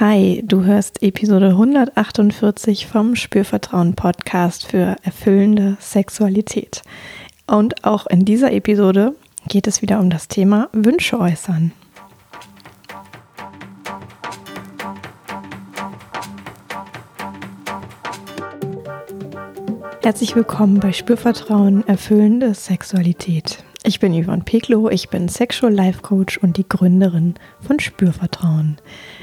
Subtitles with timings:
[0.00, 6.82] Hi, du hörst Episode 148 vom Spürvertrauen Podcast für erfüllende Sexualität.
[7.46, 9.14] Und auch in dieser Episode
[9.46, 11.70] geht es wieder um das Thema Wünsche äußern.
[20.02, 23.62] Herzlich willkommen bei Spürvertrauen erfüllende Sexualität.
[23.86, 28.78] Ich bin Yvonne Peklo, ich bin Sexual Life Coach und die Gründerin von Spürvertrauen.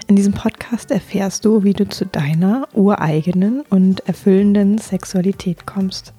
[0.06, 6.14] In diesem Podcast erfährst du, wie du zu deiner ureigenen und erfüllenden Sexualität kommst.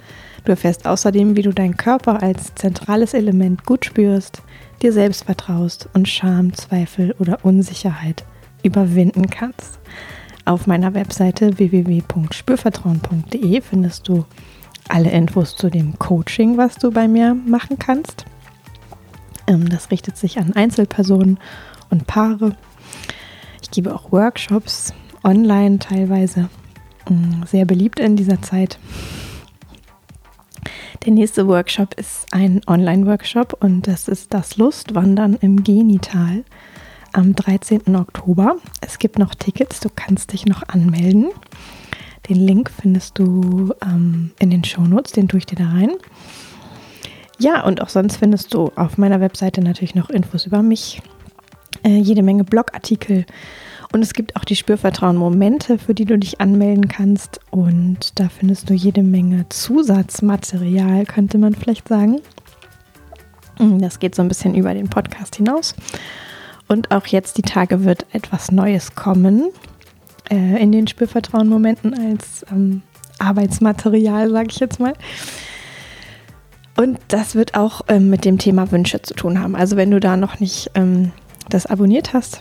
[0.45, 4.43] Du erfährst außerdem, wie du deinen Körper als zentrales Element gut spürst,
[4.83, 8.25] dir selbst vertraust und Scham, Zweifel oder Unsicherheit
[8.65, 9.79] überwinden kannst.
[10.47, 14.25] Auf meiner Webseite www.spürvertrauen.de findest du
[14.89, 18.27] alle Infos zu dem Coaching, was du bei mir machen kannst.
[19.47, 21.39] Ähm, das richtet sich an Einzelpersonen
[21.91, 22.57] und Paare.
[23.63, 24.93] Ich gebe auch Workshops
[25.25, 26.49] online teilweise.
[27.09, 28.79] Mm, sehr beliebt in dieser Zeit.
[31.05, 36.45] Der nächste Workshop ist ein Online-Workshop und das ist das Lustwandern im Genital
[37.13, 37.97] am 13.
[37.97, 38.57] Oktober.
[38.81, 41.31] Es gibt noch Tickets, du kannst dich noch anmelden.
[42.29, 45.91] Den Link findest du ähm, in den Shownotes, den tue ich dir da rein.
[47.39, 51.03] Ja, und auch sonst findest du auf meiner Webseite natürlich noch Infos über mich,
[51.85, 53.27] äh, jede Menge Blogartikel.
[53.93, 57.41] Und es gibt auch die Spürvertrauen-Momente, für die du dich anmelden kannst.
[57.51, 62.21] Und da findest du jede Menge Zusatzmaterial, könnte man vielleicht sagen.
[63.59, 65.75] Hm, das geht so ein bisschen über den Podcast hinaus.
[66.69, 69.51] Und auch jetzt die Tage wird etwas Neues kommen
[70.31, 72.81] äh, in den Spürvertrauen-Momenten als ähm,
[73.19, 74.95] Arbeitsmaterial, sage ich jetzt mal.
[76.77, 79.55] Und das wird auch ähm, mit dem Thema Wünsche zu tun haben.
[79.55, 81.13] Also wenn du da noch nicht ähm,
[81.49, 82.39] das abonniert hast,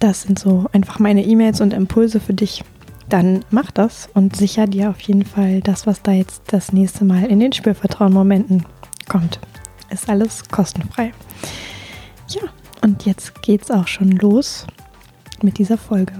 [0.00, 2.62] das sind so einfach meine E-Mails und Impulse für dich,
[3.08, 7.04] dann mach das und sicher dir auf jeden Fall das, was da jetzt das nächste
[7.04, 8.66] Mal in den Spürvertrauen-Momenten
[9.08, 9.40] kommt.
[9.90, 11.12] Ist alles kostenfrei.
[12.28, 12.42] Ja,
[12.82, 14.66] und jetzt geht's auch schon los
[15.42, 16.14] mit dieser Folge.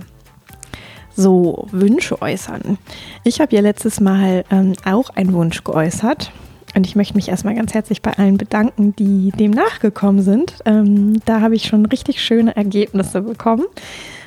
[1.17, 2.79] So, Wünsche äußern.
[3.23, 6.33] Ich habe ja letztes Mal ähm, auch einen Wunsch geäußert
[6.75, 10.57] und ich möchte mich erstmal ganz herzlich bei allen bedanken, die dem nachgekommen sind.
[10.65, 13.65] Ähm, da habe ich schon richtig schöne Ergebnisse bekommen.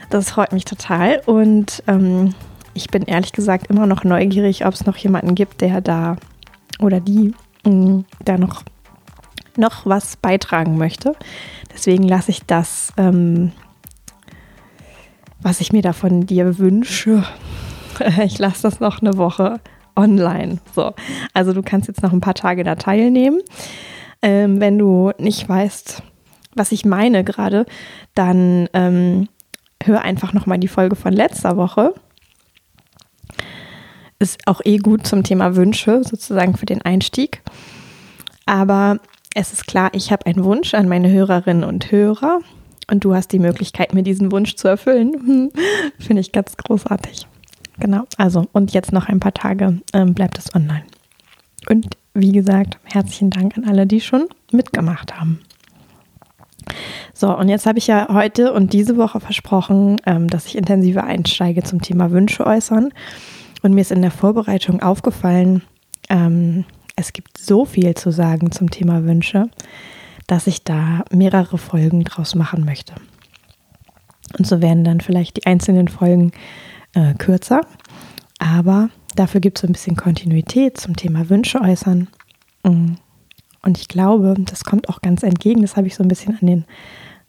[0.09, 1.21] Das freut mich total.
[1.25, 2.33] Und ähm,
[2.73, 6.15] ich bin ehrlich gesagt immer noch neugierig, ob es noch jemanden gibt, der da
[6.79, 7.33] oder die
[7.65, 8.63] mh, mm, da noch,
[9.57, 11.13] noch was beitragen möchte.
[11.73, 13.51] Deswegen lasse ich das, ähm,
[15.41, 17.23] was ich mir da von dir wünsche,
[18.23, 19.59] ich lasse das noch eine Woche
[19.97, 20.59] online.
[20.75, 20.93] So,
[21.33, 23.41] also du kannst jetzt noch ein paar Tage da teilnehmen.
[24.21, 26.01] Ähm, wenn du nicht weißt,
[26.55, 27.65] was ich meine gerade,
[28.15, 29.27] dann ähm,
[29.83, 31.93] hör einfach noch mal die Folge von letzter Woche.
[34.19, 37.43] Ist auch eh gut zum Thema Wünsche, sozusagen für den Einstieg.
[38.45, 38.99] Aber
[39.35, 42.39] es ist klar, ich habe einen Wunsch an meine Hörerinnen und Hörer
[42.89, 45.51] und du hast die Möglichkeit, mir diesen Wunsch zu erfüllen.
[45.99, 47.27] Finde ich ganz großartig.
[47.79, 50.83] Genau, also und jetzt noch ein paar Tage ähm, bleibt es online.
[51.69, 55.41] Und wie gesagt, herzlichen Dank an alle, die schon mitgemacht haben.
[57.13, 61.03] So, und jetzt habe ich ja heute und diese Woche versprochen, ähm, dass ich intensiver
[61.03, 62.91] einsteige zum Thema Wünsche äußern.
[63.63, 65.63] Und mir ist in der Vorbereitung aufgefallen,
[66.09, 66.65] ähm,
[66.95, 69.49] es gibt so viel zu sagen zum Thema Wünsche,
[70.25, 72.93] dass ich da mehrere Folgen draus machen möchte.
[74.37, 76.31] Und so werden dann vielleicht die einzelnen Folgen
[76.93, 77.61] äh, kürzer,
[78.39, 82.07] aber dafür gibt es so ein bisschen Kontinuität zum Thema Wünsche äußern.
[82.63, 82.95] Mm.
[83.63, 85.61] Und ich glaube, das kommt auch ganz entgegen.
[85.61, 86.65] Das habe ich so ein bisschen an den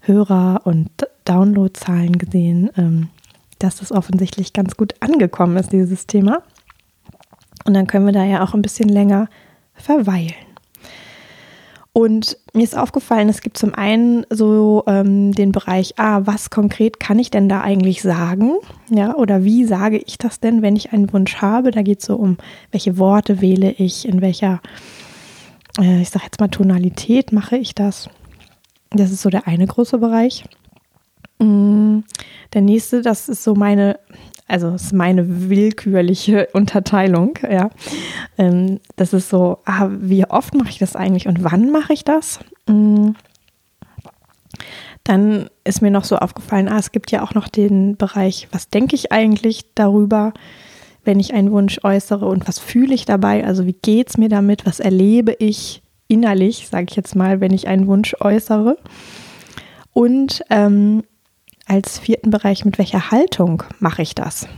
[0.00, 0.90] Hörer- und
[1.24, 3.08] Downloadzahlen gesehen, ähm,
[3.58, 6.42] dass das offensichtlich ganz gut angekommen ist, dieses Thema.
[7.64, 9.28] Und dann können wir da ja auch ein bisschen länger
[9.74, 10.34] verweilen.
[11.98, 17.00] Und mir ist aufgefallen, es gibt zum einen so ähm, den Bereich, ah, was konkret
[17.00, 18.52] kann ich denn da eigentlich sagen?
[18.88, 21.72] Ja, oder wie sage ich das denn, wenn ich einen Wunsch habe?
[21.72, 22.36] Da geht es so um,
[22.70, 24.60] welche Worte wähle ich, in welcher,
[25.80, 28.08] äh, ich sage jetzt mal Tonalität mache ich das.
[28.90, 30.44] Das ist so der eine große Bereich.
[31.40, 32.02] Mm,
[32.54, 33.98] der nächste, das ist so meine
[34.48, 37.70] also es ist meine willkürliche Unterteilung, ja.
[38.38, 42.02] Ähm, das ist so, ah, wie oft mache ich das eigentlich und wann mache ich
[42.02, 42.40] das?
[42.66, 43.10] Mm.
[45.04, 48.70] Dann ist mir noch so aufgefallen, ah, es gibt ja auch noch den Bereich, was
[48.70, 50.32] denke ich eigentlich darüber,
[51.04, 53.44] wenn ich einen Wunsch äußere und was fühle ich dabei?
[53.44, 54.66] Also wie geht es mir damit?
[54.66, 58.76] Was erlebe ich innerlich, sage ich jetzt mal, wenn ich einen Wunsch äußere?
[59.92, 61.02] Und ähm,
[61.68, 64.48] als vierten Bereich, mit welcher Haltung mache ich das?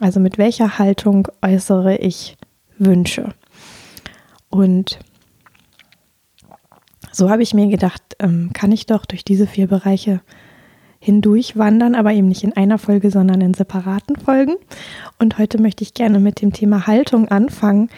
[0.00, 2.36] Also mit welcher Haltung äußere ich
[2.78, 3.34] Wünsche?
[4.50, 4.98] Und
[7.12, 10.20] so habe ich mir gedacht, ähm, kann ich doch durch diese vier Bereiche
[10.98, 14.54] hindurch wandern, aber eben nicht in einer Folge, sondern in separaten Folgen.
[15.18, 17.90] Und heute möchte ich gerne mit dem Thema Haltung anfangen,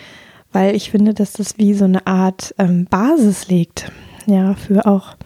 [0.52, 3.92] weil ich finde, dass das wie so eine Art ähm, Basis legt,
[4.26, 5.16] ja, für auch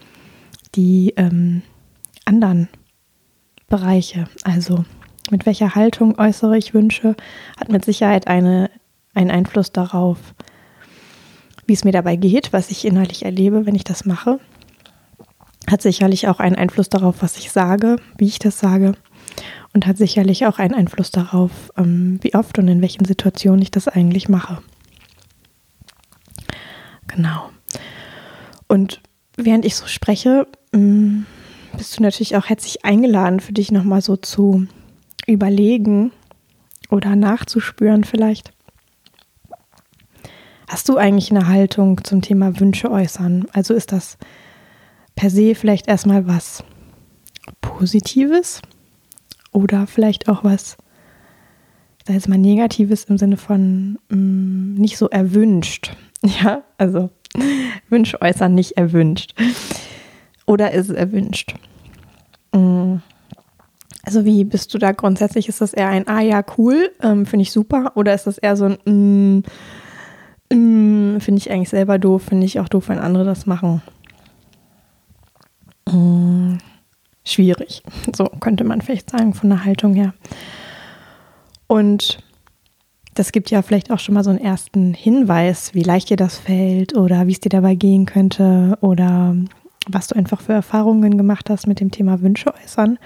[0.75, 1.63] die ähm,
[2.23, 2.69] anderen
[3.71, 4.25] Bereiche.
[4.43, 4.83] Also
[5.31, 7.15] mit welcher Haltung äußere ich Wünsche,
[7.57, 8.69] hat mit Sicherheit eine,
[9.15, 10.17] einen Einfluss darauf,
[11.65, 14.39] wie es mir dabei geht, was ich innerlich erlebe, wenn ich das mache.
[15.69, 18.91] Hat sicherlich auch einen Einfluss darauf, was ich sage, wie ich das sage.
[19.73, 23.71] Und hat sicherlich auch einen Einfluss darauf, ähm, wie oft und in welchen Situationen ich
[23.71, 24.61] das eigentlich mache.
[27.07, 27.49] Genau.
[28.67, 29.01] Und
[29.37, 31.21] während ich so spreche, mm,
[31.77, 34.67] bist du natürlich auch herzlich eingeladen, für dich nochmal so zu
[35.27, 36.11] überlegen
[36.89, 38.53] oder nachzuspüren vielleicht.
[40.67, 43.45] Hast du eigentlich eine Haltung zum Thema Wünsche äußern?
[43.51, 44.17] Also ist das
[45.15, 46.63] per se vielleicht erstmal was
[47.59, 48.61] Positives
[49.51, 50.77] oder vielleicht auch was,
[51.99, 55.95] ich sage mal Negatives im Sinne von mh, mm, nicht so erwünscht.
[56.23, 57.09] Ja, also
[57.89, 59.33] Wünsche äußern nicht erwünscht.
[60.51, 61.55] Oder ist es erwünscht?
[62.51, 62.97] Mm.
[64.03, 65.47] Also wie bist du da grundsätzlich?
[65.47, 67.93] Ist das eher ein Ah ja, cool, ähm, finde ich super?
[67.95, 69.43] Oder ist das eher so ein
[70.49, 73.81] mm, mm, finde ich eigentlich selber doof, finde ich auch doof, wenn andere das machen?
[75.89, 76.57] Mm,
[77.23, 77.81] schwierig.
[78.13, 80.13] So könnte man vielleicht sagen von der Haltung her.
[81.67, 82.17] Und
[83.13, 86.37] das gibt ja vielleicht auch schon mal so einen ersten Hinweis, wie leicht dir das
[86.37, 89.33] fällt oder wie es dir dabei gehen könnte oder
[89.87, 92.99] was du einfach für Erfahrungen gemacht hast mit dem Thema Wünsche äußern.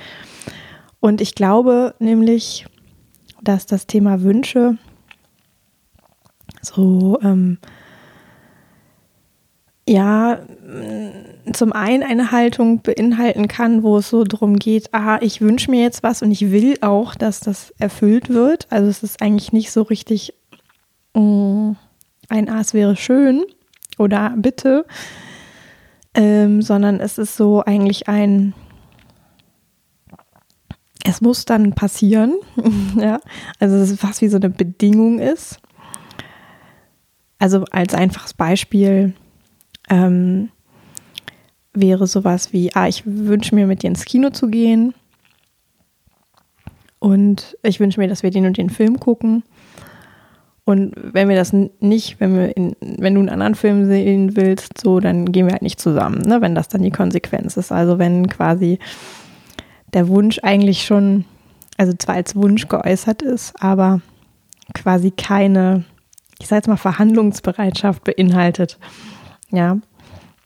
[1.00, 2.66] Und ich glaube nämlich,
[3.42, 4.77] dass das Thema Wünsche
[6.62, 7.60] so ähm,
[9.88, 10.39] ja,
[11.54, 15.83] zum einen eine Haltung beinhalten kann, wo es so darum geht, ah, ich wünsche mir
[15.83, 18.68] jetzt was und ich will auch, dass das erfüllt wird.
[18.71, 20.33] Also es ist eigentlich nicht so richtig
[21.13, 21.74] mm,
[22.30, 23.45] ein es wäre schön
[24.00, 24.86] oder bitte,
[26.15, 28.53] ähm, sondern es ist so eigentlich ein,
[31.03, 32.35] es muss dann passieren,
[32.97, 33.19] ja,
[33.59, 35.59] also es ist fast wie so eine Bedingung ist.
[37.38, 39.13] Also als einfaches Beispiel,
[39.89, 40.50] ähm,
[41.75, 44.94] wäre sowas wie, ah, ich wünsche mir mit dir ins Kino zu gehen
[47.00, 49.44] und ich wünsche mir, dass wir den und den Film gucken.
[50.65, 54.81] Und wenn wir das nicht, wenn wir in, wenn du einen anderen Film sehen willst,
[54.81, 56.41] so, dann gehen wir halt nicht zusammen, ne?
[56.41, 57.71] wenn das dann die Konsequenz ist.
[57.71, 58.79] Also wenn quasi
[59.94, 61.25] der Wunsch eigentlich schon,
[61.77, 64.01] also zwar als Wunsch geäußert ist, aber
[64.73, 65.85] quasi keine,
[66.39, 68.79] ich sage jetzt mal, Verhandlungsbereitschaft beinhaltet.
[69.51, 69.75] Ja,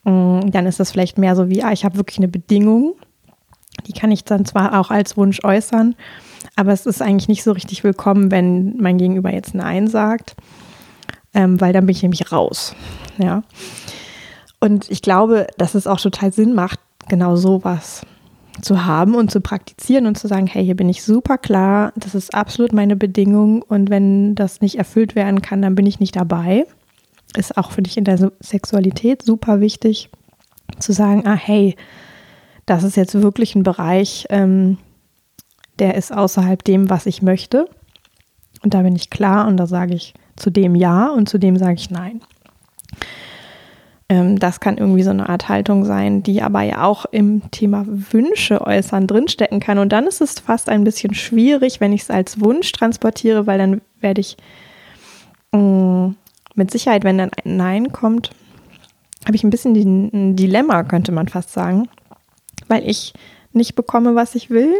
[0.03, 2.95] mm, dann ist das vielleicht mehr so wie, ah, ich habe wirklich eine Bedingung.
[3.87, 5.95] Die kann ich dann zwar auch als Wunsch äußern,
[6.59, 10.35] aber es ist eigentlich nicht so richtig willkommen, wenn mein Gegenüber jetzt Nein sagt,
[11.33, 12.75] ähm, weil dann bin ich nämlich raus.
[13.17, 13.43] Ja.
[14.59, 18.01] Und ich glaube, dass es auch total Sinn macht, genau sowas
[18.61, 22.13] zu haben und zu praktizieren und zu sagen, hey, hier bin ich super klar, das
[22.13, 26.15] ist absolut meine Bedingung und wenn das nicht erfüllt werden kann, dann bin ich nicht
[26.15, 26.65] dabei
[27.37, 30.09] ist auch für dich in der Sexualität super wichtig
[30.79, 31.75] zu sagen, ah hey,
[32.65, 34.77] das ist jetzt wirklich ein Bereich, ähm,
[35.79, 37.67] der ist außerhalb dem, was ich möchte.
[38.63, 41.57] Und da bin ich klar und da sage ich zu dem ja und zu dem
[41.57, 42.21] sage ich nein.
[44.09, 47.85] Ähm, das kann irgendwie so eine Art Haltung sein, die aber ja auch im Thema
[47.87, 49.77] Wünsche äußern drinstecken kann.
[49.77, 53.59] Und dann ist es fast ein bisschen schwierig, wenn ich es als Wunsch transportiere, weil
[53.59, 54.35] dann werde ich
[55.51, 56.09] mm,
[56.55, 58.31] mit Sicherheit, wenn dann ein Nein kommt,
[59.25, 61.87] habe ich ein bisschen ein Dilemma, könnte man fast sagen,
[62.67, 63.13] weil ich
[63.53, 64.73] nicht bekomme, was ich will.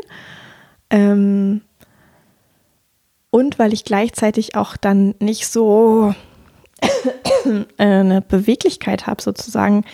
[0.89, 1.62] Ähm,
[3.31, 6.15] und weil ich gleichzeitig auch dann nicht so
[7.77, 9.86] eine Beweglichkeit habe, sozusagen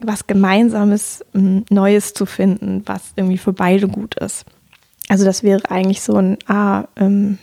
[0.00, 4.44] was Gemeinsames, Neues zu finden, was irgendwie für beide gut ist.
[5.08, 7.38] Also das wäre eigentlich so ein, ah, ähm,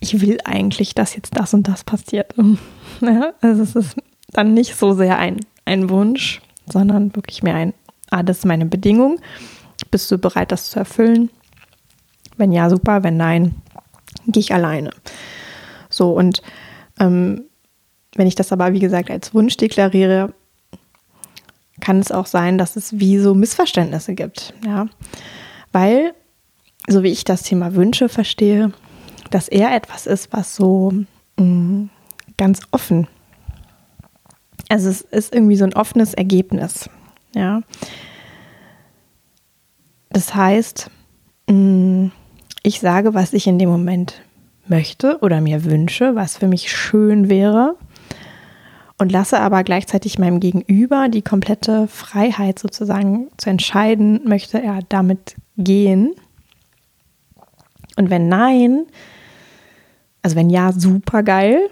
[0.00, 2.34] ich will eigentlich, dass jetzt das und das passiert.
[3.40, 3.96] Also es ist
[4.28, 6.40] dann nicht so sehr ein, ein Wunsch,
[6.70, 7.74] sondern wirklich mehr ein,
[8.10, 9.18] ah, das ist meine Bedingung.
[9.90, 11.30] Bist du bereit, das zu erfüllen?
[12.42, 13.04] Wenn ja, super.
[13.04, 13.54] Wenn nein,
[14.26, 14.90] gehe ich alleine.
[15.88, 16.42] So, und
[16.98, 17.44] ähm,
[18.16, 20.34] wenn ich das aber, wie gesagt, als Wunsch deklariere,
[21.78, 24.54] kann es auch sein, dass es wie so Missverständnisse gibt.
[24.66, 24.88] Ja.
[25.70, 26.14] Weil,
[26.88, 28.72] so wie ich das Thema Wünsche verstehe,
[29.30, 30.90] dass er etwas ist, was so
[31.38, 31.90] mh, mm,
[32.38, 33.06] ganz offen.
[34.68, 36.90] Also es ist irgendwie so ein offenes Ergebnis.
[37.36, 37.62] Ja.
[40.10, 40.90] Das heißt,
[41.48, 42.12] mh, mm,
[42.62, 44.22] ich sage, was ich in dem Moment
[44.66, 47.76] möchte oder mir wünsche, was für mich schön wäre
[48.98, 55.34] und lasse aber gleichzeitig meinem Gegenüber die komplette Freiheit sozusagen zu entscheiden, möchte er damit
[55.58, 56.14] gehen.
[57.96, 58.86] Und wenn nein,
[60.22, 61.68] also wenn ja, super geil,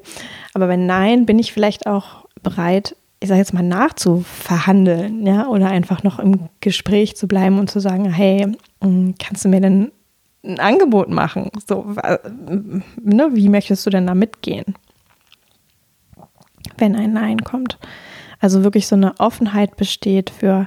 [0.54, 5.68] aber wenn nein, bin ich vielleicht auch bereit, ich sage jetzt mal nachzuverhandeln, ja, oder
[5.68, 8.48] einfach noch im Gespräch zu bleiben und zu sagen, hey,
[8.82, 9.92] hm, kannst du mir denn
[10.44, 11.50] ein Angebot machen.
[11.68, 11.94] So,
[13.02, 14.74] ne, wie möchtest du denn da mitgehen,
[16.78, 17.78] wenn ein Nein kommt?
[18.40, 20.66] Also wirklich so eine Offenheit besteht für,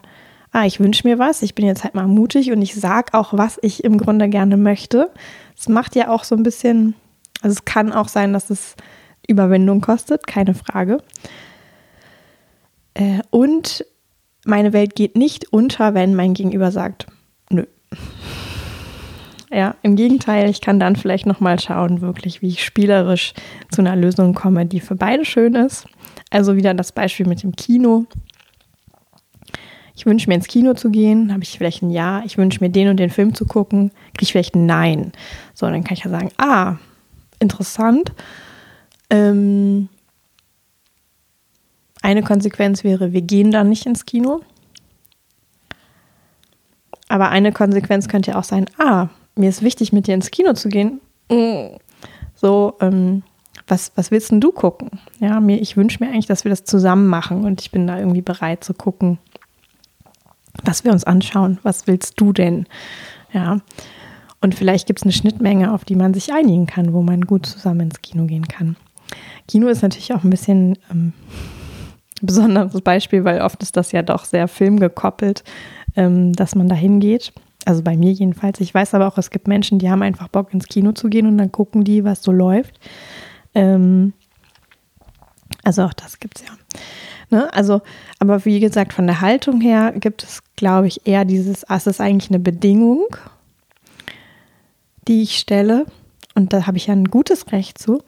[0.51, 3.33] ah, ich wünsche mir was, ich bin jetzt halt mal mutig und ich sage auch,
[3.33, 5.11] was ich im Grunde gerne möchte.
[5.57, 6.93] Es macht ja auch so ein bisschen,
[7.41, 8.75] also es kann auch sein, dass es
[9.27, 10.99] Überwindung kostet, keine Frage.
[12.93, 13.85] Äh, und
[14.45, 17.07] meine Welt geht nicht unter, wenn mein Gegenüber sagt,
[17.49, 17.65] nö.
[19.53, 23.33] Ja, im Gegenteil, ich kann dann vielleicht nochmal schauen, wirklich, wie ich spielerisch
[23.71, 25.85] zu einer Lösung komme, die für beide schön ist.
[26.31, 28.05] Also wieder das Beispiel mit dem Kino.
[29.95, 32.23] Ich wünsche mir ins Kino zu gehen, habe ich vielleicht ein Ja.
[32.25, 35.11] Ich wünsche mir den und den Film zu gucken, kriege ich vielleicht ein Nein.
[35.53, 36.77] So, dann kann ich ja sagen, ah,
[37.39, 38.11] interessant.
[39.11, 39.87] Ähm,
[42.01, 44.41] eine Konsequenz wäre, wir gehen dann nicht ins Kino.
[47.07, 50.53] Aber eine Konsequenz könnte ja auch sein, ah, mir ist wichtig, mit dir ins Kino
[50.53, 51.01] zu gehen.
[52.35, 53.23] So, ähm,
[53.67, 54.99] was, was willst denn du gucken?
[55.19, 57.97] Ja, mir, ich wünsche mir eigentlich, dass wir das zusammen machen und ich bin da
[57.97, 59.19] irgendwie bereit zu gucken,
[60.63, 61.59] was wir uns anschauen.
[61.63, 62.67] Was willst du denn?
[63.31, 63.59] Ja.
[64.41, 67.45] Und vielleicht gibt es eine Schnittmenge, auf die man sich einigen kann, wo man gut
[67.45, 68.75] zusammen ins Kino gehen kann.
[69.47, 71.13] Kino ist natürlich auch ein bisschen ähm,
[72.21, 75.43] ein besonderes Beispiel, weil oft ist das ja doch sehr filmgekoppelt,
[75.95, 77.33] ähm, dass man da hingeht.
[77.65, 78.59] Also bei mir jedenfalls.
[78.59, 81.27] Ich weiß aber auch, es gibt Menschen, die haben einfach Bock ins Kino zu gehen
[81.27, 82.79] und dann gucken die, was so läuft.
[83.55, 84.13] Ähm,
[85.63, 86.53] also auch das gibt es ja.
[87.29, 87.53] Ne?
[87.53, 87.81] Also,
[88.19, 91.87] aber wie gesagt, von der Haltung her gibt es, glaube ich, eher dieses, ah, es
[91.87, 93.05] ist eigentlich eine Bedingung,
[95.07, 95.85] die ich stelle.
[96.35, 98.03] Und da habe ich ja ein gutes Recht zu.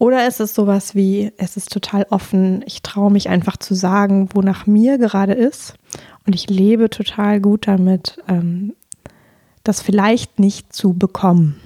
[0.00, 4.30] Oder ist es sowas wie, es ist total offen, ich traue mich einfach zu sagen,
[4.32, 5.74] wonach mir gerade ist.
[6.26, 8.72] Und ich lebe total gut damit, ähm,
[9.62, 11.60] das vielleicht nicht zu bekommen.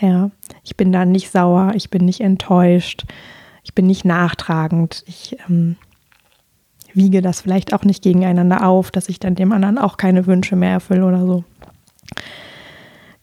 [0.00, 0.30] Ja,
[0.62, 3.04] ich bin da nicht sauer, ich bin nicht enttäuscht,
[3.64, 5.74] ich bin nicht nachtragend, ich ähm,
[6.94, 10.54] wiege das vielleicht auch nicht gegeneinander auf, dass ich dann dem anderen auch keine Wünsche
[10.54, 11.42] mehr erfülle oder so.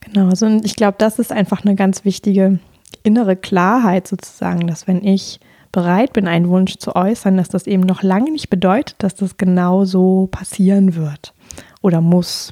[0.02, 2.60] Genau, also ich glaube, das ist einfach eine ganz wichtige
[3.04, 5.40] innere Klarheit sozusagen, dass wenn ich
[5.72, 9.38] bereit bin, einen Wunsch zu äußern, dass das eben noch lange nicht bedeutet, dass das
[9.38, 11.34] genau so passieren wird
[11.82, 12.52] oder muss.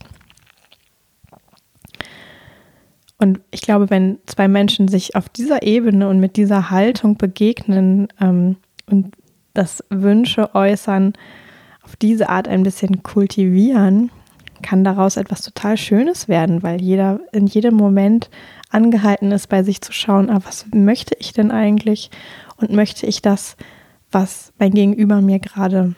[3.18, 8.10] Und ich glaube, wenn zwei Menschen sich auf dieser Ebene und mit dieser Haltung begegnen
[8.20, 9.16] ähm, und
[9.54, 11.14] das Wünsche äußern,
[11.82, 14.12] auf diese Art ein bisschen kultivieren,
[14.62, 18.30] kann daraus etwas total Schönes werden, weil jeder in jedem Moment
[18.76, 22.12] angehalten ist, bei sich zu schauen, ah, was möchte ich denn eigentlich
[22.58, 23.56] und möchte ich das,
[24.12, 25.96] was mein Gegenüber mir gerade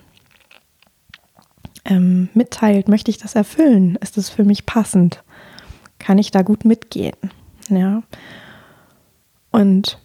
[1.86, 3.98] ähm, mitteilt, möchte ich das erfüllen?
[4.01, 5.24] Ist es für mich passend?
[6.00, 7.15] Kann ich da gut mitgehen?
[7.69, 8.03] Ja.
[9.51, 10.00] Und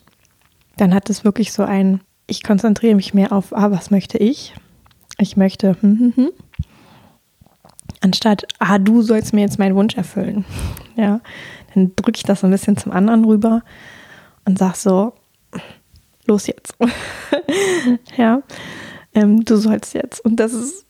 [0.79, 4.55] dann hat es wirklich so ein, ich konzentriere mich mehr auf, ah, was möchte ich?
[5.19, 6.31] Ich möchte, hm, hm, hm.
[8.01, 10.45] Anstatt, ah, du sollst mir jetzt meinen Wunsch erfüllen.
[10.95, 11.23] Ja,
[11.75, 13.63] dann drücke ich das so ein bisschen zum anderen rüber
[14.45, 15.13] und sage so,
[16.27, 16.75] los jetzt.
[18.17, 18.43] ja,
[19.15, 20.25] ähm, du sollst jetzt.
[20.25, 20.87] Und das ist,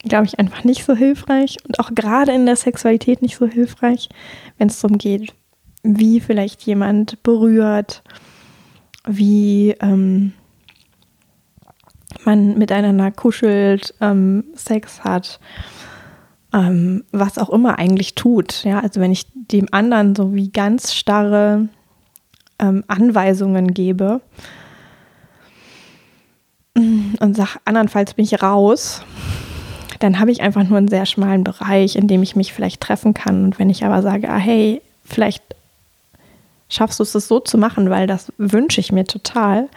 [0.00, 4.08] glaube ich, einfach nicht so hilfreich und auch gerade in der Sexualität nicht so hilfreich,
[4.58, 5.32] wenn es darum geht,
[5.82, 8.02] wie vielleicht jemand berührt,
[9.06, 10.34] wie ähm,
[12.24, 15.40] man miteinander kuschelt, ähm, Sex hat,
[16.52, 18.64] ähm, was auch immer eigentlich tut.
[18.64, 21.68] Ja, also wenn ich dem anderen so wie ganz starre
[22.58, 24.20] ähm, Anweisungen gebe
[26.74, 29.02] und sage, andernfalls bin ich raus,
[29.98, 33.14] dann habe ich einfach nur einen sehr schmalen Bereich, in dem ich mich vielleicht treffen
[33.14, 33.44] kann.
[33.44, 35.42] Und wenn ich aber sage, ah, hey, vielleicht
[36.68, 39.68] schaffst du es, das so zu machen, weil das wünsche ich mir total,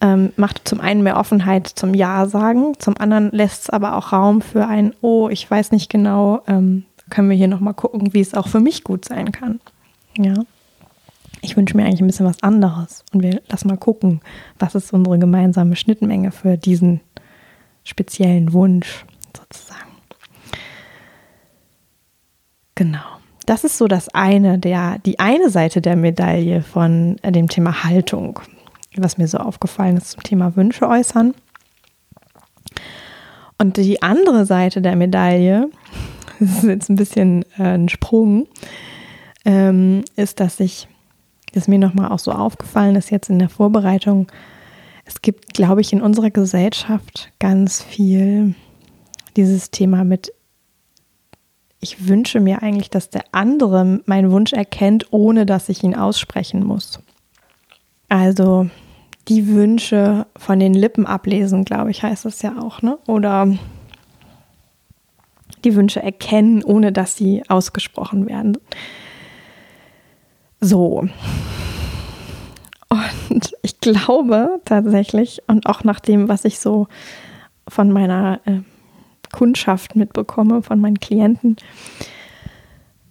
[0.00, 4.12] ähm, macht zum einen mehr Offenheit zum Ja sagen, zum anderen lässt es aber auch
[4.12, 8.20] Raum für ein Oh, ich weiß nicht genau, ähm, können wir hier nochmal gucken, wie
[8.20, 9.60] es auch für mich gut sein kann.
[10.16, 10.34] Ja.
[11.42, 13.04] Ich wünsche mir eigentlich ein bisschen was anderes.
[13.12, 14.20] Und wir lassen mal gucken,
[14.58, 17.00] was ist unsere gemeinsame Schnittmenge für diesen
[17.84, 19.04] speziellen Wunsch
[19.36, 19.90] sozusagen.
[22.74, 23.00] Genau.
[23.46, 27.84] Das ist so das eine, der, die eine Seite der Medaille von äh, dem Thema
[27.84, 28.40] Haltung,
[28.96, 31.34] was mir so aufgefallen ist zum Thema Wünsche äußern.
[33.58, 35.70] Und die andere Seite der Medaille,
[36.40, 38.46] das ist jetzt ein bisschen äh, ein Sprung,
[39.44, 40.88] ähm, ist, dass ich,
[41.52, 44.28] das mir nochmal auch so aufgefallen ist jetzt in der Vorbereitung,
[45.04, 48.54] es gibt, glaube ich, in unserer Gesellschaft ganz viel
[49.36, 50.32] dieses Thema mit,
[51.80, 56.64] ich wünsche mir eigentlich, dass der andere meinen Wunsch erkennt, ohne dass ich ihn aussprechen
[56.64, 57.00] muss.
[58.10, 58.68] Also
[59.28, 62.98] die Wünsche von den Lippen ablesen, glaube ich, heißt es ja auch, ne?
[63.06, 63.56] Oder
[65.64, 68.58] die Wünsche erkennen, ohne dass sie ausgesprochen werden.
[70.60, 71.08] So.
[72.88, 76.88] Und ich glaube tatsächlich, und auch nach dem, was ich so
[77.68, 78.62] von meiner äh,
[79.32, 81.56] Kundschaft mitbekomme, von meinen Klienten,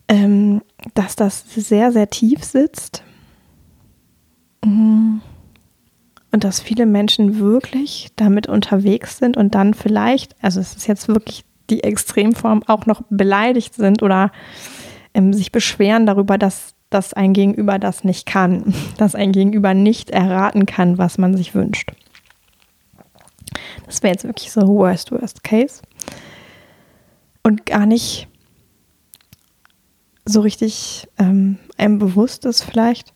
[0.09, 0.61] ähm,
[0.93, 3.03] dass das sehr, sehr tief sitzt.
[4.65, 5.21] Mhm
[6.31, 11.07] und dass viele Menschen wirklich damit unterwegs sind und dann vielleicht, also es ist jetzt
[11.07, 14.31] wirklich die Extremform, auch noch beleidigt sind oder
[15.13, 20.09] ähm, sich beschweren darüber, dass, dass ein Gegenüber das nicht kann, dass ein Gegenüber nicht
[20.09, 21.91] erraten kann, was man sich wünscht.
[23.85, 25.81] Das wäre jetzt wirklich so worst, worst case.
[27.41, 28.27] Und gar nicht
[30.25, 33.13] so richtig ähm, einem bewusst ist vielleicht,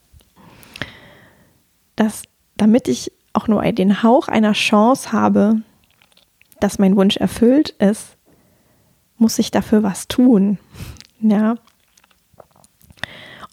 [1.96, 2.24] dass
[2.58, 5.62] damit ich auch nur den Hauch einer Chance habe,
[6.60, 8.16] dass mein Wunsch erfüllt ist,
[9.18, 10.58] muss ich dafür was tun.
[11.26, 11.56] Ja.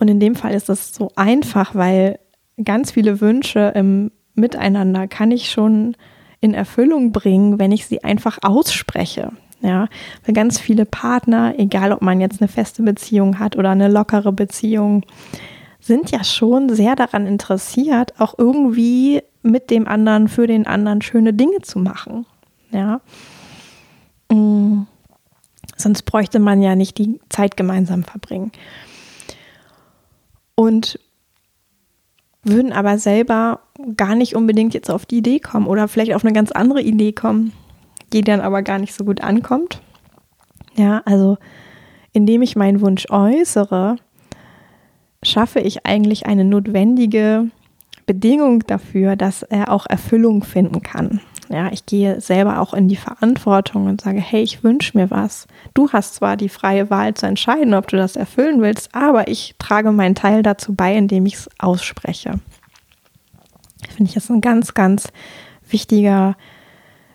[0.01, 2.19] Und in dem Fall ist es so einfach, weil
[2.65, 5.97] ganz viele Wünsche im Miteinander kann ich schon
[6.41, 9.31] in Erfüllung bringen, wenn ich sie einfach ausspreche.
[9.63, 9.87] Ja,
[10.25, 14.33] weil ganz viele Partner, egal ob man jetzt eine feste Beziehung hat oder eine lockere
[14.33, 15.05] Beziehung,
[15.81, 21.33] sind ja schon sehr daran interessiert, auch irgendwie mit dem anderen, für den anderen schöne
[21.33, 22.27] Dinge zu machen.
[22.71, 23.01] Ja.
[24.31, 24.87] Mhm.
[25.77, 28.53] Sonst bräuchte man ja nicht die Zeit gemeinsam verbringen.
[30.55, 31.01] Und
[32.43, 33.61] würden aber selber
[33.97, 37.13] gar nicht unbedingt jetzt auf die Idee kommen oder vielleicht auf eine ganz andere Idee
[37.13, 37.53] kommen,
[38.13, 39.81] die dann aber gar nicht so gut ankommt.
[40.77, 41.39] Ja, also
[42.13, 43.97] indem ich meinen Wunsch äußere,
[45.23, 47.51] schaffe ich eigentlich eine notwendige
[48.07, 51.21] Bedingung dafür, dass er auch Erfüllung finden kann.
[51.49, 55.49] Ja, ich gehe selber auch in die Verantwortung und sage, hey, ich wünsche mir was.
[55.75, 59.57] Du hast zwar die freie Wahl zu entscheiden, ob du das erfüllen willst, aber ich
[59.59, 62.39] trage meinen Teil dazu bei, indem ich es ausspreche.
[63.89, 65.09] Finde ich das ein ganz, ganz
[65.69, 66.37] wichtiger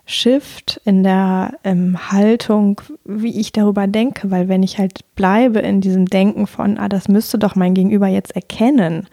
[0.08, 5.80] Shift in der ähm, Haltung, wie ich darüber denke, weil wenn ich halt bleibe in
[5.80, 9.08] diesem Denken von, ah, das müsste doch mein Gegenüber jetzt erkennen,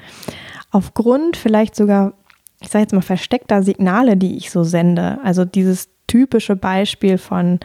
[0.69, 2.13] aufgrund vielleicht sogar,
[2.61, 7.59] ich sage jetzt mal, versteckter Signale, die ich so sende, also dieses typische Beispiel von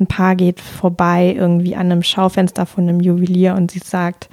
[0.00, 4.30] ein Paar geht vorbei irgendwie an einem Schaufenster von einem Juwelier und sie sagt,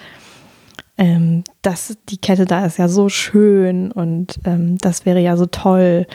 [0.98, 5.46] ähm, dass die Kette da ist ja so schön und ähm, das wäre ja so
[5.46, 6.08] toll.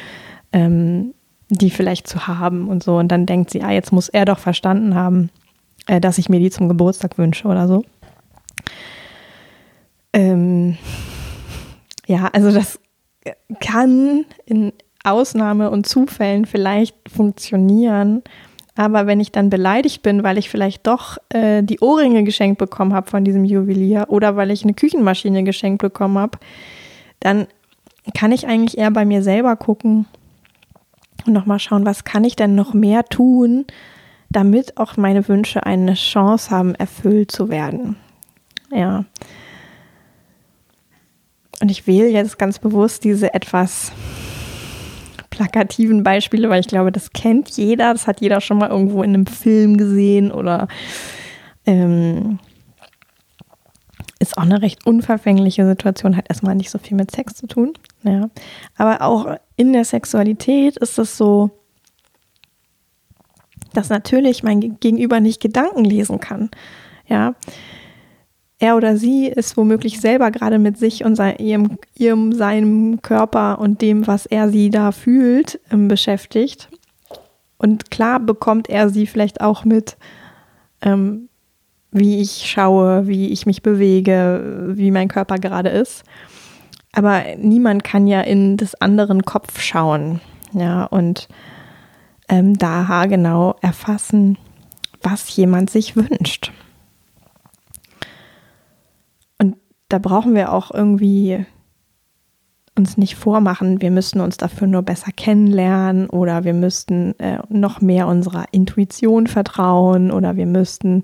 [0.53, 1.13] Ähm,
[1.49, 2.97] die vielleicht zu haben und so.
[2.97, 5.31] Und dann denkt sie, ah, jetzt muss er doch verstanden haben,
[5.87, 7.85] äh, dass ich mir die zum Geburtstag wünsche oder so.
[10.13, 10.77] Ähm,
[12.07, 12.79] ja, also das
[13.61, 18.23] kann in Ausnahme und Zufällen vielleicht funktionieren.
[18.77, 22.93] Aber wenn ich dann beleidigt bin, weil ich vielleicht doch äh, die Ohrringe geschenkt bekommen
[22.93, 26.39] habe von diesem Juwelier oder weil ich eine Küchenmaschine geschenkt bekommen habe,
[27.21, 27.47] dann
[28.15, 30.07] kann ich eigentlich eher bei mir selber gucken,
[31.27, 33.67] und nochmal schauen, was kann ich denn noch mehr tun,
[34.31, 37.97] damit auch meine Wünsche eine Chance haben, erfüllt zu werden.
[38.71, 39.05] Ja.
[41.61, 43.93] Und ich wähle jetzt ganz bewusst diese etwas
[45.31, 49.15] plakativen Beispiele, weil ich glaube, das kennt jeder, das hat jeder schon mal irgendwo in
[49.15, 50.69] einem Film gesehen oder
[51.67, 52.39] ähm,
[54.35, 57.73] ist auch eine recht unverfängliche Situation, hat erstmal nicht so viel mit Sex zu tun.
[58.03, 58.31] Ja.
[58.77, 61.51] Aber auch in der Sexualität ist es so,
[63.73, 66.51] dass natürlich mein Gegenüber nicht Gedanken lesen kann.
[67.07, 67.35] Ja.
[68.59, 73.59] Er oder sie ist womöglich selber gerade mit sich und sein, ihrem, ihrem, seinem Körper
[73.61, 76.71] und dem, was er sie da fühlt, ähm, beschäftigt.
[77.57, 79.97] Und klar bekommt er sie vielleicht auch mit,
[80.83, 81.29] ähm,
[81.95, 86.03] wie ich schaue, wie ich mich bewege, wie mein Körper gerade ist.
[86.93, 90.21] Aber niemand kann ja in des anderen Kopf schauen.
[90.53, 91.29] Ja, und
[92.29, 94.39] ähm, da genau erfassen,
[95.03, 96.53] was jemand sich wünscht.
[99.39, 99.57] Und
[99.89, 101.47] da brauchen wir auch irgendwie
[102.77, 107.81] uns nicht vormachen, wir müssten uns dafür nur besser kennenlernen oder wir müssten äh, noch
[107.81, 111.03] mehr unserer Intuition vertrauen oder wir müssten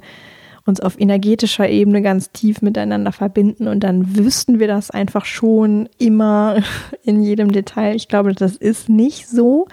[0.71, 5.89] uns auf energetischer Ebene ganz tief miteinander verbinden und dann wüssten wir das einfach schon
[5.99, 6.63] immer
[7.03, 7.95] in jedem Detail.
[7.95, 9.69] Ich glaube, das ist nicht so.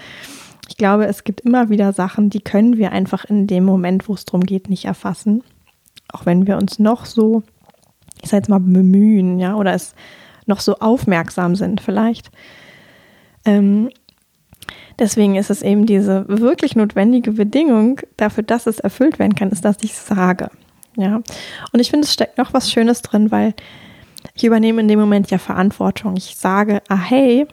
[0.68, 4.14] Ich glaube, es gibt immer wieder Sachen, die können wir einfach in dem Moment, wo
[4.14, 5.44] es darum geht, nicht erfassen.
[6.12, 7.44] Auch wenn wir uns noch so,
[8.22, 9.96] ich sage jetzt mal, bemühen, ja, oder es
[10.46, 12.32] noch so aufmerksam sind vielleicht.
[13.46, 13.90] Ähm,
[15.00, 19.64] deswegen ist es eben diese wirklich notwendige Bedingung dafür, dass es erfüllt werden kann, ist,
[19.64, 20.50] dass ich sage.
[20.98, 21.22] Ja.
[21.72, 23.54] Und ich finde, es steckt noch was Schönes drin, weil
[24.34, 26.18] ich übernehme in dem Moment ja Verantwortung.
[26.18, 27.48] Ich sage, ah hey,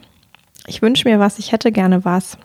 [0.67, 2.37] ich wünsche mir was, ich hätte gerne was.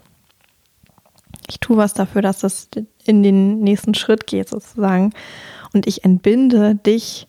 [1.48, 2.68] Ich tue was dafür, dass es
[3.04, 5.12] in den nächsten Schritt geht, sozusagen.
[5.72, 7.26] Und ich entbinde dich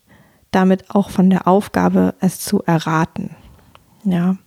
[0.51, 3.35] damit auch von der Aufgabe, es zu erraten.
[4.03, 4.37] Ja.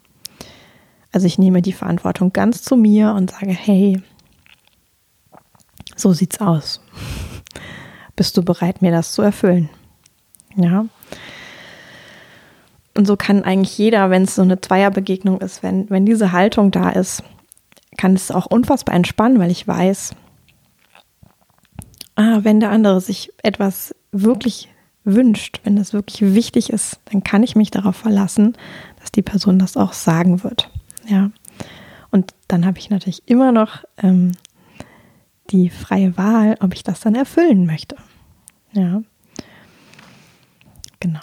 [1.12, 4.02] Also ich nehme die Verantwortung ganz zu mir und sage, hey,
[5.96, 6.80] so sieht's aus.
[8.16, 9.68] Bist du bereit, mir das zu erfüllen?
[10.56, 10.86] Ja.
[12.96, 16.70] Und so kann eigentlich jeder, wenn es so eine Zweierbegegnung ist, wenn, wenn diese Haltung
[16.70, 17.24] da ist,
[17.96, 20.14] kann es auch unfassbar entspannen, weil ich weiß,
[22.16, 24.68] ah, wenn der andere sich etwas wirklich
[25.04, 28.56] wünscht, wenn das wirklich wichtig ist, dann kann ich mich darauf verlassen,
[29.00, 30.70] dass die Person das auch sagen wird.
[31.06, 31.30] Ja.
[32.10, 34.32] Und dann habe ich natürlich immer noch ähm,
[35.54, 37.96] die freie Wahl, ob ich das dann erfüllen möchte.
[38.72, 39.02] Ja.
[40.98, 41.20] Genau.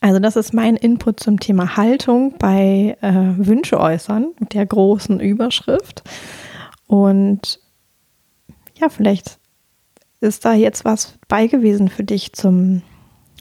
[0.00, 5.20] Also das ist mein Input zum Thema Haltung bei äh, Wünsche äußern mit der großen
[5.20, 6.02] Überschrift.
[6.86, 7.60] Und
[8.76, 9.38] ja, vielleicht
[10.20, 12.82] ist da jetzt was bei gewesen für dich zum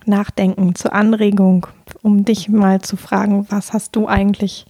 [0.06, 1.68] Nachdenken, zur Anregung,
[2.02, 4.66] um dich mal zu fragen, was hast du eigentlich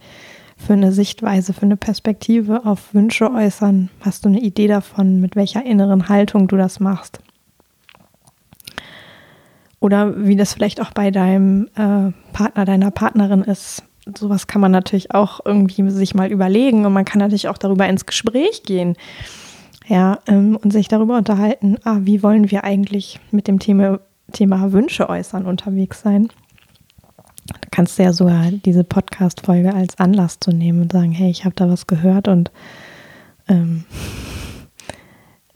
[0.58, 3.88] für eine Sichtweise, für eine Perspektive auf Wünsche äußern?
[4.00, 7.20] Hast du eine Idee davon, mit welcher inneren Haltung du das machst?
[9.80, 13.84] Oder wie das vielleicht auch bei deinem äh, Partner, deiner Partnerin ist.
[14.16, 17.86] Sowas kann man natürlich auch irgendwie sich mal überlegen und man kann natürlich auch darüber
[17.86, 18.96] ins Gespräch gehen.
[19.86, 24.00] Ja, ähm, und sich darüber unterhalten, ah, wie wollen wir eigentlich mit dem Thema,
[24.32, 26.28] Thema Wünsche äußern unterwegs sein.
[27.48, 31.44] Da kannst du ja sogar diese Podcast-Folge als Anlass zu nehmen und sagen, hey, ich
[31.44, 32.50] habe da was gehört und
[33.48, 33.84] ähm,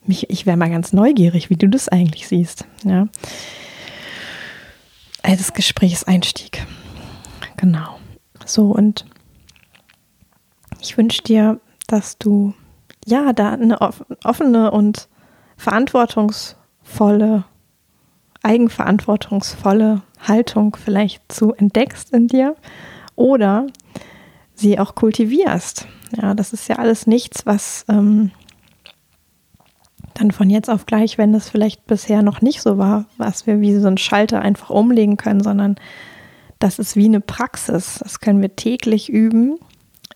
[0.05, 2.67] mich, ich wäre mal ganz neugierig, wie du das eigentlich siehst.
[2.85, 3.09] Ja.
[5.23, 6.67] Als Gesprächseinstieg.
[7.57, 7.99] Genau.
[8.45, 9.07] So, und
[10.81, 12.55] ich wünsche dir, dass du
[13.07, 13.81] ja da eine
[14.25, 15.09] offene und
[15.57, 17.45] verantwortungsvolle,
[18.43, 22.57] eigenverantwortungsvolle Haltung vielleicht zu entdeckst in dir
[23.17, 23.67] oder
[24.55, 25.87] sie auch kultivierst.
[26.21, 28.31] Ja, das ist ja alles nichts, was ähm,
[30.15, 33.61] dann von jetzt auf gleich, wenn das vielleicht bisher noch nicht so war, was wir
[33.61, 35.77] wie so ein Schalter einfach umlegen können, sondern
[36.59, 37.99] das ist wie eine Praxis.
[38.03, 39.59] Das können wir täglich üben,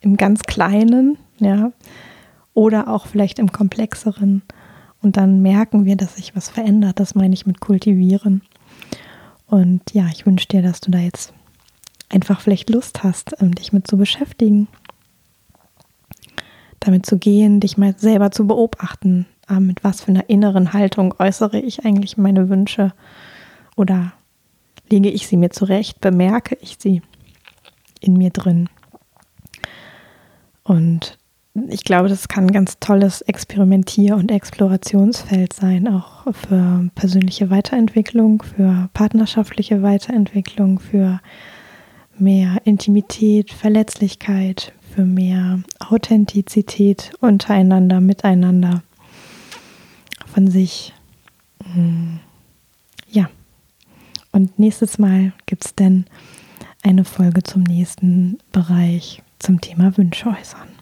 [0.00, 1.72] im ganz Kleinen, ja,
[2.54, 4.42] oder auch vielleicht im Komplexeren.
[5.02, 7.00] Und dann merken wir, dass sich was verändert.
[7.00, 8.42] Das meine ich mit kultivieren.
[9.46, 11.32] Und ja, ich wünsche dir, dass du da jetzt
[12.08, 14.68] einfach vielleicht Lust hast, ähm, dich mit zu beschäftigen,
[16.80, 21.14] damit zu gehen, dich mal selber zu beobachten, äh, mit was für einer inneren Haltung
[21.18, 22.92] äußere ich eigentlich meine Wünsche
[23.76, 24.12] oder
[24.90, 27.02] lege ich sie mir zurecht, bemerke ich sie
[28.00, 28.68] in mir drin.
[30.62, 31.18] Und
[31.68, 38.42] ich glaube, das kann ein ganz tolles Experimentier- und Explorationsfeld sein, auch für persönliche Weiterentwicklung,
[38.42, 41.20] für partnerschaftliche Weiterentwicklung, für
[42.18, 48.82] mehr Intimität, Verletzlichkeit, für mehr Authentizität untereinander, miteinander,
[50.26, 50.92] von sich.
[51.72, 52.20] Hm,
[53.10, 53.30] ja.
[54.32, 56.06] Und nächstes Mal gibt es dann
[56.82, 60.75] eine Folge zum nächsten Bereich zum Thema Wünsche äußern.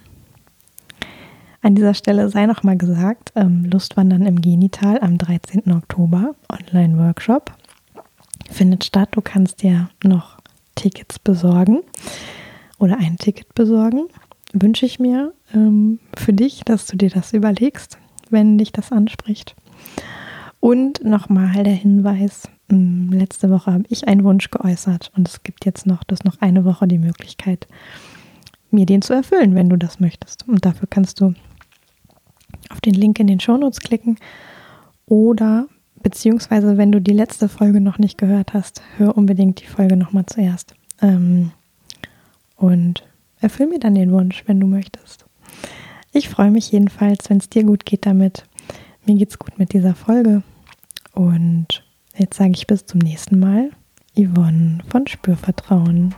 [1.64, 5.72] An dieser Stelle sei noch mal gesagt, ähm, Lustwandern im Genital am 13.
[5.72, 7.54] Oktober, Online-Workshop,
[8.50, 9.08] findet statt.
[9.12, 10.36] Du kannst dir noch
[10.74, 11.80] Tickets besorgen
[12.78, 14.08] oder ein Ticket besorgen.
[14.52, 17.96] Wünsche ich mir ähm, für dich, dass du dir das überlegst,
[18.28, 19.56] wenn dich das anspricht.
[20.60, 25.64] Und nochmal der Hinweis, hm, letzte Woche habe ich einen Wunsch geäußert und es gibt
[25.64, 27.66] jetzt noch, das noch eine Woche die Möglichkeit,
[28.70, 30.46] mir den zu erfüllen, wenn du das möchtest.
[30.46, 31.32] Und dafür kannst du
[32.70, 34.18] auf den Link in den Shownotes klicken
[35.06, 35.66] oder
[36.02, 40.26] beziehungsweise wenn du die letzte Folge noch nicht gehört hast, hör unbedingt die Folge nochmal
[40.26, 40.74] zuerst.
[41.00, 41.50] Ähm,
[42.56, 43.04] und
[43.40, 45.24] erfüll mir dann den Wunsch, wenn du möchtest.
[46.12, 48.44] Ich freue mich jedenfalls, wenn es dir gut geht damit.
[49.04, 50.42] Mir geht's gut mit dieser Folge.
[51.12, 51.84] Und
[52.16, 53.70] jetzt sage ich bis zum nächsten Mal.
[54.16, 56.14] Yvonne von Spürvertrauen.